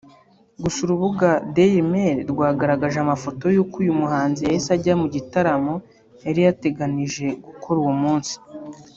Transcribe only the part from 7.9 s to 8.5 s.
munsi